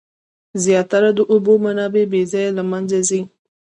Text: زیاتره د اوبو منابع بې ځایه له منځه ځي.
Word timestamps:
زیاتره 0.63 1.09
د 1.17 1.19
اوبو 1.31 1.53
منابع 1.65 2.03
بې 2.11 2.21
ځایه 2.31 2.51
له 2.57 2.63
منځه 2.71 2.99
ځي. 3.09 3.21